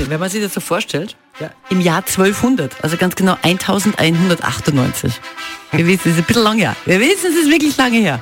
[0.00, 1.16] Wahnsinn, wenn man sich das so vorstellt.
[1.40, 1.50] Ja.
[1.68, 5.12] Im Jahr 1200, also ganz genau 1198.
[5.72, 6.76] Wir wissen, es ist ein bisschen lang her.
[6.84, 8.20] Wir wissen, es ist wirklich lange her.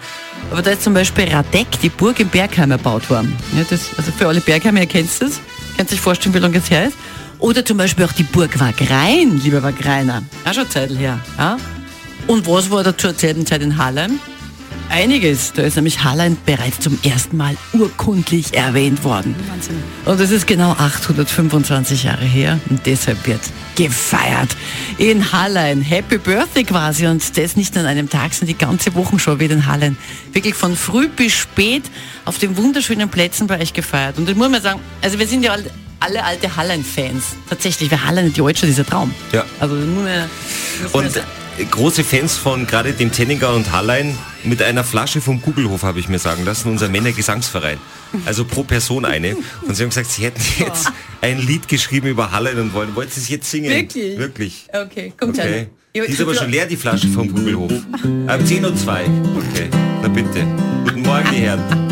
[0.50, 3.36] Aber da ist zum Beispiel Radeck, die Burg im Bergheim erbaut worden.
[3.56, 5.40] Ja, das, also für alle Bergheimer, ihr kennt das.
[5.76, 6.96] Könnt sich vorstellen, wie lange es her ist.
[7.38, 10.22] Oder zum Beispiel auch die Burg Wagrein, lieber Wagreiner.
[10.44, 11.18] Auch schon Zeit her.
[11.38, 11.56] Ja?
[12.26, 14.18] Und was war da zur selben Zeit in Hallein?
[14.90, 15.52] Einiges.
[15.52, 19.34] Da ist nämlich Hallein bereits zum ersten Mal urkundlich erwähnt worden.
[19.48, 19.76] Wahnsinn.
[20.04, 23.40] Und es ist genau 825 Jahre her und deshalb wird
[23.76, 24.48] gefeiert.
[24.96, 25.82] In Hallein.
[25.82, 29.52] Happy Birthday quasi und das nicht an einem Tag, sondern die ganze Woche schon wird
[29.52, 29.96] in Hallein.
[30.32, 31.84] Wirklich von früh bis spät
[32.24, 34.18] auf den wunderschönen Plätzen bei euch gefeiert.
[34.18, 37.36] Und ich muss mal sagen, also wir sind ja alle, alle alte Hallein-Fans.
[37.48, 39.14] Tatsächlich, wir Hallein die Deutsche dieser Traum.
[39.32, 39.44] Ja.
[39.60, 40.28] Also nur mehr,
[40.92, 41.10] Und
[41.70, 46.08] große Fans von gerade dem Tenninger und Hallein mit einer Flasche vom Kugelhof, habe ich
[46.08, 47.78] mir sagen lassen, unser Männergesangsverein.
[48.24, 49.36] Also pro Person eine.
[49.66, 53.12] Und sie haben gesagt, sie hätten jetzt ein Lied geschrieben über Hallein und wollen, wollten
[53.12, 53.70] sie es jetzt singen?
[53.70, 54.18] Wirklich?
[54.18, 54.66] Wirklich.
[54.72, 55.48] Okay, kommt Okay.
[55.48, 55.66] her.
[55.94, 57.72] Die ist aber schon leer, die Flasche vom Kugelhof.
[58.26, 59.02] Ab 10 und 2.
[59.02, 59.68] Okay,
[60.02, 60.46] na bitte.
[60.84, 61.88] Guten Morgen, die Herren.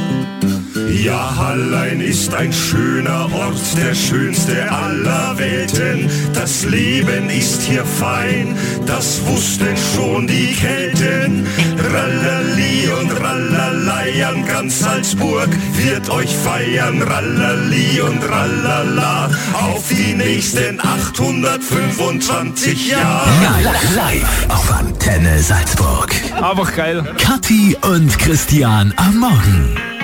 [1.03, 6.09] Ja, Hallein ist ein schöner Ort, der schönste aller Welten.
[6.35, 11.47] Das Leben ist hier fein, das wussten schon die Kelten.
[14.57, 17.03] Ganz Salzburg wird euch feiern.
[17.03, 23.29] Rallali und Rallala auf die nächsten 825 Jahre.
[23.95, 26.11] Live auf Antenne Salzburg.
[26.41, 27.05] Einfach geil.
[27.19, 29.96] Kathi und Christian am Morgen.